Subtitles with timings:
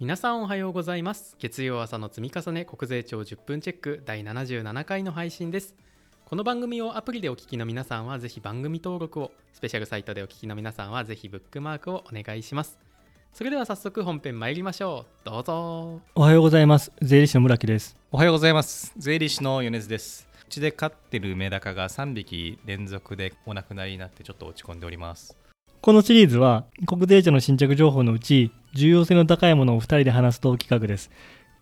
[0.00, 1.34] 皆さんおはようございます。
[1.40, 5.74] 月曜朝の積み重ね国税庁10分チェック第77回の配信です。
[6.24, 12.78] この番組をアプリでお聞きの皆さんはぜひ番組登録をスペシャルサイトでお聞きの皆さんはぜひブックマークをお願いします。
[13.34, 15.28] それでは早速本編参りましょう。
[15.28, 16.00] どうぞ。
[16.14, 16.92] おはようございます。
[17.02, 17.96] 税理士の村木です。
[18.12, 18.92] おはようございます。
[18.96, 20.28] 税理士の米津です。
[20.48, 25.36] うちで飼ってるメダカが3匹連続でお亡くなりになってちょっと落ち込んでおります
[25.80, 31.10] このシリーズは国税庁の新着情報のうち重要性の高いものを2人で話すと企画です。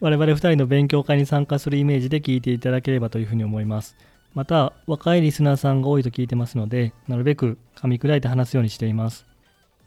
[0.00, 3.96] 我々2人の勉強会に参加するイメージで聞いていただければというふうに思います。
[4.32, 9.26] また若いリスナーさんが多いと聞いてますのでなるべく噛み砕いて話すようにしています。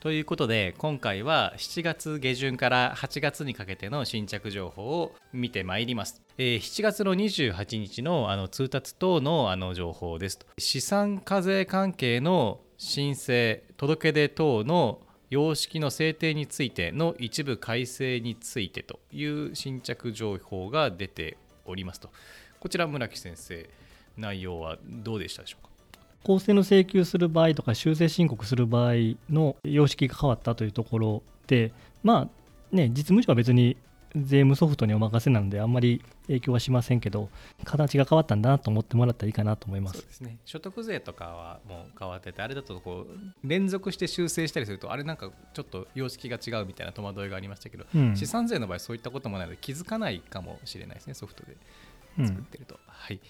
[0.00, 22.10] ということで今回は7月下旬から8月にかけての新着情報を見てまいります、えー7月の28日のあの通達等のあの情報です資産課税関係の申請届け出等の様式の制定についての一部改正についてという新着情報が出ておりますと。
[22.60, 23.68] こちら村木先生
[24.18, 25.70] 内容はどうでしたでしょうか？
[26.22, 28.92] 公正の請求する場合とか修正申告する場合
[29.30, 33.76] の様式が変わったというところでまあね実務上は別に
[34.16, 37.28] 税務ソフトにお任せなのであんまり影響はしませんけど
[37.64, 39.98] 形が変わったんだなと思ってもらったらいいかなと思います。
[39.98, 40.38] そうですね。
[40.44, 48.16] 所得税とかはもう変わっててあれだとこう連続して修正したりするとあれなんかちょっと様式が違うみたいな戸惑いがありましたけど、うん。
[48.16, 51.56] 資産税の場合そういったこともないので気づかないかもしれないですねソフトで。
[52.18, 52.28] うん。
[52.28, 53.20] 作ってると、はい。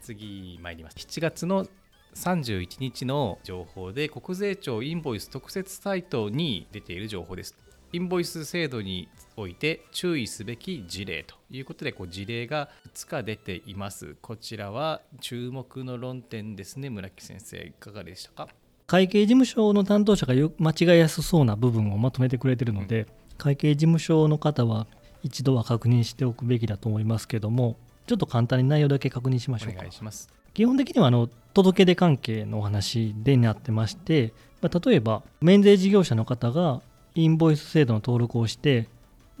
[0.00, 0.96] 次参ります。
[0.98, 1.66] 7月の
[2.14, 7.54] 31日の情報で国税庁インボイス特設サイトに出ている情報です
[7.90, 14.16] インボイス制度において注意すべき事例ということでこう事例がいつか出ています。
[14.20, 16.90] こちらは注目の論点ですね。
[16.90, 18.48] 村木先生いかがでしたか？
[18.86, 23.06] 会計事務所の担当者がよ間違いやすそうな部分をまとめてくれてるので、
[23.38, 24.86] 会計事務所の方は
[25.22, 27.76] 一度は確認しておくべきだと思いますけども
[28.06, 30.28] ちょっと簡単に内容だけ確認しましょうおか願いします。
[30.52, 36.82] 基本的にはあの届け出関係のお話でなってまして、まあ例えば免税事業者の方が
[37.18, 38.86] インボイス制度の登録をして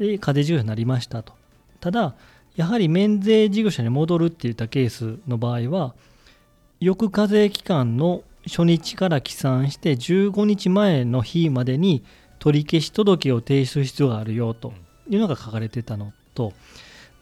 [0.00, 1.32] で課税事業者になりましたと。
[1.78, 2.14] ただ
[2.56, 5.94] やはり免税事業者に戻るっていったケースの場合は
[6.80, 12.02] 翌課税期間の初日から起算して15日前の日までに
[12.40, 14.72] 取り消し届を提出する必要があるよと
[15.08, 16.52] いうのが書かれてたのと。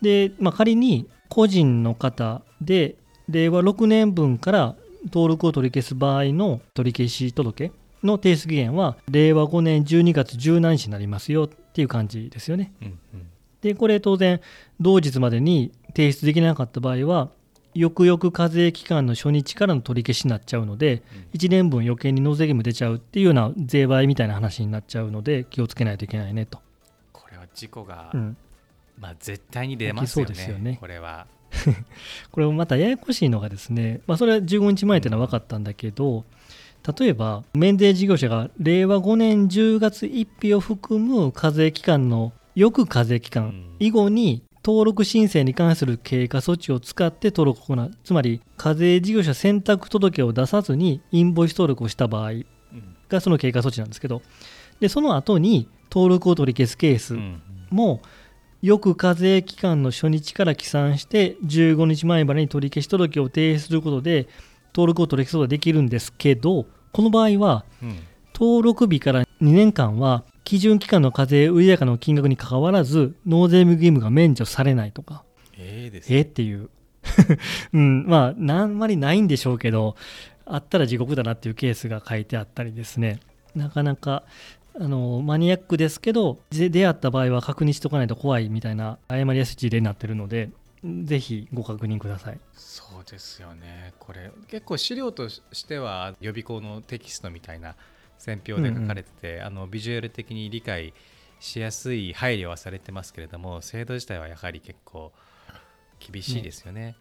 [0.00, 2.94] で、まあ、仮に個人の方で
[3.28, 4.74] 令和6年分から
[5.04, 12.72] 登録を取り消す場合の取り消し届の提出期限は令和5年12月17日になりますよっていう感じですよね。
[12.82, 13.26] うんうん。
[13.62, 14.40] でこれ当然
[14.80, 17.30] 同日までに提出できなかった場合は
[17.74, 21.02] 翌々課税期間の初日からの取り消しになっちゃうので
[21.34, 26.60] 1年分余計に納税義務出ちゃうっていうような税倍みたいな話になっちゃうので気をつけないといけないねと。
[27.12, 28.36] これは事故が、うん。
[28.98, 30.78] まあ、絶対に出ますよねすよね。
[30.80, 31.26] これは。
[32.30, 36.24] これもまたややこしいのがですね、まあ、それは15日前っていうのは分かったんだけど、
[36.98, 43.76] 例えば免税事業者が令和5年10月1日を含む課税期間の翌課税期間うん。
[43.78, 47.90] 以後に登録申請に関する経過措置を使って登録を行う。
[48.04, 52.44] つまり課税事業者選択届を出さずにインボイス登録をした場合うん。
[53.08, 54.22] がその経過措置なんですけど。
[54.80, 57.42] でその後に登録を取り消すケースうん。
[57.70, 58.00] も
[58.62, 64.28] 翌課税期間の初日から起算して15日前までに取り消し届を提出することで
[64.74, 67.98] 登録を取り消すことができるんですけどこの場合はうん。
[68.32, 75.22] 登録日から2年間は基準期間の課税売上の金額にかかわらず納税義務が免除されないとか。
[75.58, 76.18] ええですね。
[76.18, 76.70] えっていう。
[77.74, 78.06] うん。
[78.06, 79.94] まああんまりないんでしょうけど
[80.46, 83.20] あったら地獄だなっていうケースが書いてあったりですね。
[83.54, 84.22] なかなか
[84.78, 90.48] あのマニアックですけどで出会った場合は確認しておかないと怖いみたいな誤りやすい事例になってるので
[91.04, 92.40] ぜひご確認ください。
[92.54, 93.94] そうですよね。
[93.98, 97.76] これ結構資料としては予備校のテキストみたいな
[98.18, 100.94] 選評で書かれてて、あのビジュアル的に理解
[101.40, 105.12] しやすい配慮はされてますけれども制度自体はやはり結構
[105.98, 106.96] 厳しいですよね。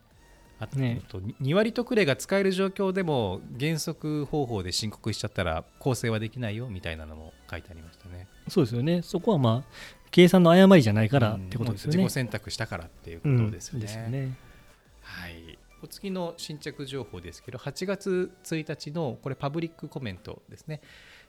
[0.60, 8.28] あとねと2割特例が使える状況でも原則方法で申告しちゃったら構成はできないよみたいなのも書いてありましたね。
[8.48, 9.02] そうですよね。
[9.02, 13.78] そこはまあ計算の誤りじゃないからってことですよね、うん自己選択したからっていうことですよね。
[13.78, 14.38] うんですよね。
[15.02, 20.82] はい、お次の新着情報ですけど8月1日のこれパブリックコメントですね、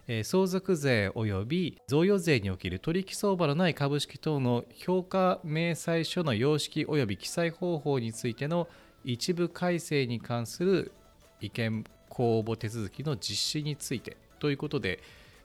[0.08, 8.69] えー相続税及び贈与税における取引相場のない株式等の評価明細書の様式及び記載方法についての
[9.06, 10.93] 一部改正に関する
[11.41, 15.00] 意見公募手続きの実施についてということで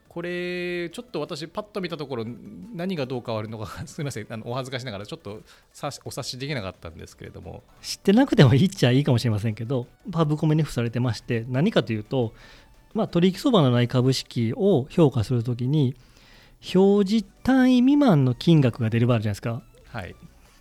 [0.10, 2.26] これちょっと私パッと見たところ
[2.74, 4.28] 何がどう変わるのか すみません。
[4.30, 5.42] あのお恥ずかしながらちょっと
[5.72, 7.64] さお察しできなかったんですけれども。
[7.82, 12.34] 知ってなくてもいいっちゃいいかもしれませんけどパブコメに付されてまして何かというと、
[12.94, 15.96] まあ、取引相場のない株式を評価するときに
[16.76, 19.62] 表示単位未満の金額が出る場合あるじゃないですか。
[19.88, 20.16] はい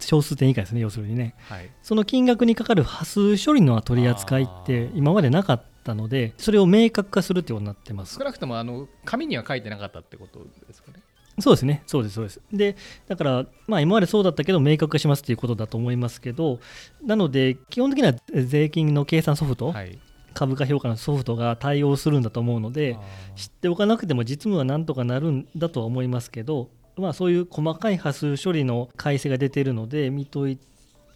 [0.07, 1.35] 小数点以下ですね要するにね。
[1.49, 1.71] はい。
[1.83, 8.17] その金額にかかる波数処理の取り扱いって今までなかったのでそれを明確化するってことになってます。
[8.17, 11.01] 少なくともあの紙には書いてなかったってことですかね。
[11.39, 12.41] そうですね、そうです、そうです。
[12.53, 12.77] で、
[13.09, 16.61] だから、まあ、今までそうだったけど、明確化しますということだと思いますけど、
[17.03, 18.15] なので、基本的には
[18.45, 19.99] 税金の計算ソフト、はい。
[20.33, 22.97] 株価評価のソフトが対応するんだと思うので、
[23.35, 30.59] 知っておかなくても実務はなんとかなるんだとは思いますけど、まあ、そういう細かい波数処理の改正が出てるので、見とい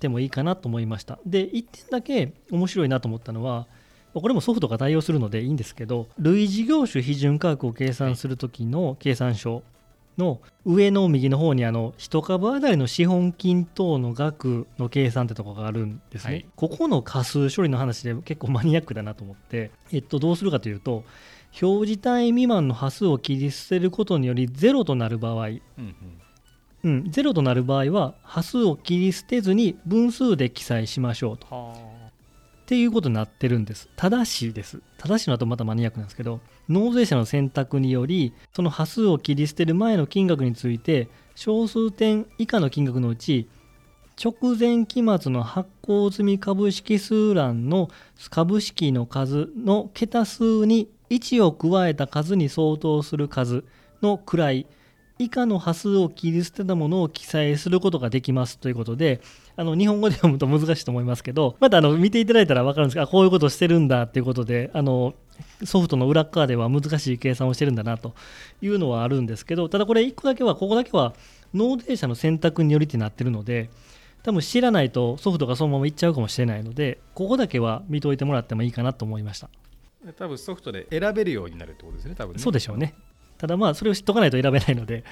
[0.01, 1.19] てもいいかなと思いました。
[1.27, 3.67] で、1点だけ面白いなと思ったのは、
[4.15, 9.63] これもソフトが対応するのでいいんですけど、類似業種批准価格を計算する時の計算書
[10.19, 16.47] の上の右の方にあの1株当たりの資本金等の額の計算ってところがあるんですね、はい。
[16.57, 21.05] ここの仮数処理の話で結構マニアックだなと思って、えっと、どうするかというと
[21.61, 25.97] 表示単位未満の波数を切り捨てることによりゼロとなる場合、うんうん。
[26.85, 31.47] うん、ゼロとなる場合は波数を切り捨てずに分数で記載しましょうと。
[31.51, 32.04] は
[32.65, 33.91] っていうことになってるんです。
[33.95, 34.81] ただしです。
[34.97, 43.51] ただしの後またマニアックなんですけど、納税者の選択により、その波数を切り捨てる前の金額について、小数点以下の金額のうち、
[44.23, 47.91] 直前期末の発行済み株式数欄の
[48.31, 53.65] 株式の数の桁数に1を加えた数に相当する数
[54.01, 54.67] の位
[55.19, 59.21] 以下の波数を切り捨てたものを記載することができますということで、
[59.57, 65.15] あの日本語で読むと難しいと思いますけど、またあの見ていただいたら分かるんですが、あこういうことをしてるんだっていうことで、あの
[65.65, 68.15] ソフトの裏っ側では難しい計算をしてるんだなと
[68.61, 71.15] いうのはあるんですけど、ただこれ1個だけは、ここだけは
[71.53, 73.71] 納税者の選択によりってなってるので、
[74.25, 79.49] 多分知らないとソフトがそのままいっちゃうかもしれないので、ここだけは見といてもらってもいいかなと思いました。
[80.07, 82.95] あ多分ソフトで選べるようになるってことですね多分ねそうでしょうね。
[83.45, 85.05] ただまあ、それを知っとかないと選べないので、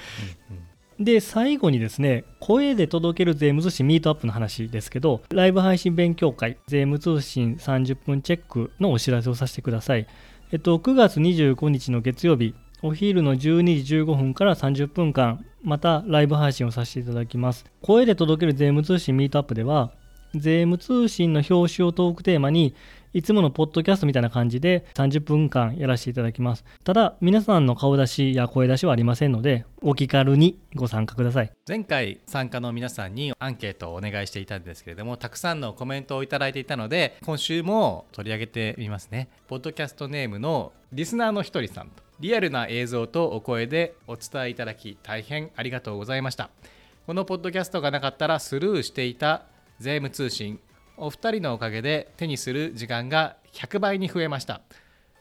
[0.50, 0.56] うん
[0.98, 1.04] うん。
[1.04, 10.06] で最後にですね声で届ける税務通信ミートアップの話ですけどライブ配信勉強会税務通信30分チェックのお知らせをさせてください。
[10.50, 17.66] えっと9月25日の月曜日お昼の12時15分から30分間またライブ配信をさせていただきます。
[17.82, 19.92] 声で届ける税務通信ミートアップでは
[20.34, 22.74] 税務通信の表紙をトークテーマに
[23.12, 26.64] いつものポッドキャストみたいな感じで30分間やらせていただきます。
[26.84, 31.52] ただ、皆さんの顔出しや声出しはありませんので、お気軽にご参加ください。
[31.68, 46.50] 前回参加の皆さんにアンケートをお願いしていたんですけれどもたくさんのコメントをいただいていたので今週も取り上げてみますねポッドキャストネームのリスナーのひとりさんとリアルな映像とお声でお伝えいただき大変ありがとうございました
[47.06, 49.44] このポッドキャストがなかったらスルーしていた
[49.78, 50.60] 税務通信
[50.96, 54.60] お二人のおかげで手にする時間が100倍に増えました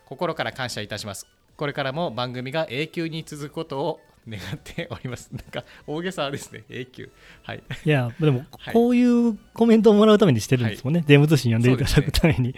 [0.05, 1.27] 心から感謝いたします
[1.57, 7.09] これからも番組が永久に続くことを願っております なんか大げさですね永久
[7.43, 11.01] はいいや、でもはい、こういうコメントをもらうためにしてるんですもんね。
[11.01, 12.53] 税務通信読んでいただくために。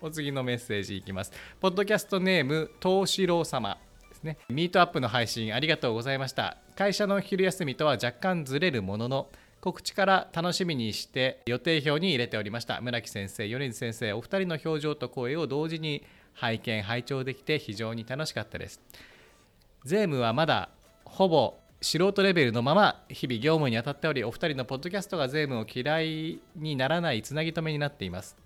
[0.00, 1.32] お次のメッセージいきます。
[1.60, 3.78] ポッドキャストネーム、東四郎様
[4.10, 4.38] ですね。
[4.48, 6.58] ミートアップの配信ありがとうございました。
[6.76, 12.80] 会社の昼休みとは若干ずれるものの、告知から楽しみにして予定表に入れておりました。
[12.80, 18.80] 村木先生、米津先生、お二人の表情と声を同時に拝見、拝聴できて非常に楽しかったです。
[19.84, 20.70] 税務はまだ
[21.04, 28.36] ほぼ素人レベルのまま日々業務に当たっておりお二人のポッドキャストが税務を嫌いにならないつなぎ止めになっています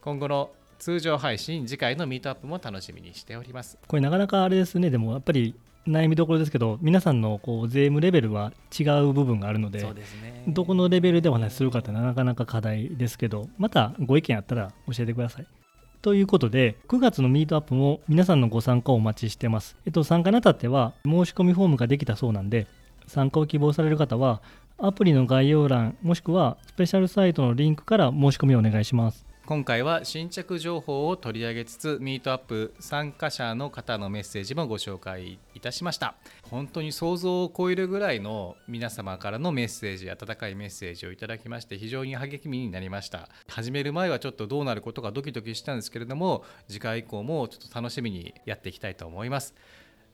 [0.00, 4.90] 今後の通常配信次回のミートアップも楽しみにしておりますこれなかなかあれですね。
[4.90, 5.54] でもやっぱり
[5.88, 15.46] 悩みどころですけど、皆さんのこう税務レベルは違う部分があるので、ねどこのレベルでお話しするかってなかなか課題ですけど、またご意見あったら教えてください。
[16.00, 19.76] ということで、9月のミートアップも皆さんのご参加をお待ちしてます。
[19.84, 22.66] えっと、参加にあたっては申し込みフォームができたそうなんで、
[23.06, 24.42] 参加を希望される方は、
[24.78, 29.27] アプリの概要欄、もしくはスペシャルサイトのリンクから申し込みをお願いします。
[29.48, 36.16] 今回は新着情報を取り上げつつミートアップ参加者の方のメッセージもご紹介いたしました
[36.50, 49.54] 本当に想像を超えるぐらいの皆様からのメッセージ温かいメッセージをいただきまして非常に励みになりました始める前はちょっとどうなることかドキドキしたんですけれども次回以降もちょっと楽しみにやっていきたいと思います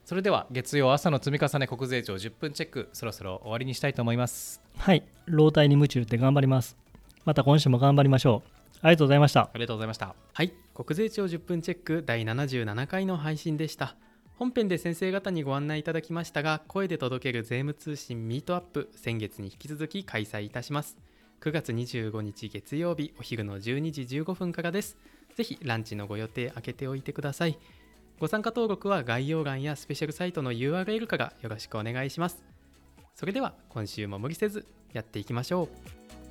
[0.05, 6.77] それでは月曜朝の積み重ね国税庁10分チェックそろそろ終わりにしたいと思いますはい、老体に夢中って頑張ります。
[7.25, 8.54] また今週も頑張りましょう。
[8.85, 9.41] ありがとうございました。
[9.41, 10.15] ありがとうございました。
[10.35, 10.53] はい。
[10.75, 13.97] 国税庁10分チェック第77回の配信でした。
[14.35, 20.99] 本編で先生方にご案内いただきましたが声で届ける税務通信ミートアップ先月に引き続き開催いたします。
[21.41, 24.99] 9月25日月曜日お昼の12時15分からです。
[25.35, 27.59] ぜひランチのご予定開けておいてください。
[28.21, 32.45] ご参加登録は概要欄やスペシャルサイトの URL からよろしくお願いします。
[33.15, 35.71] それでは今週も無理せずやっていきましょ
[36.21, 36.24] う。